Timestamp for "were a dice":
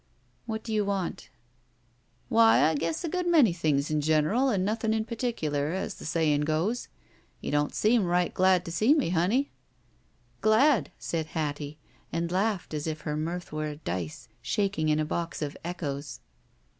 13.53-14.27